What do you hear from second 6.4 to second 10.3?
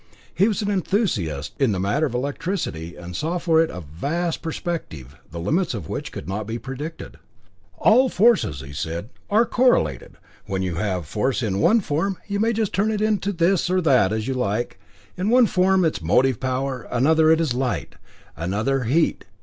be predicted. "All forces," said he, "are correlated.